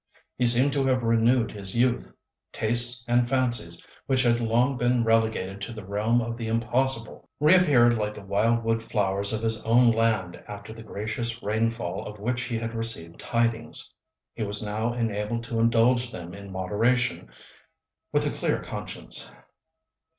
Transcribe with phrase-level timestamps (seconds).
[0.35, 2.11] He seemed to have renewed his youth.
[2.51, 7.93] Tastes and fancies which had long been relegated to the realm of the impossible reappeared
[7.93, 12.41] like the wild wood flowers of his own land after the gracious rainfall of which
[12.41, 13.93] he had received tidings.
[14.33, 17.29] He was now enabled to indulge them in moderation
[18.11, 19.29] with a clear conscience.